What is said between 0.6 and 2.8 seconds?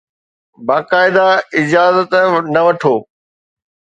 باقاعده اجازت نه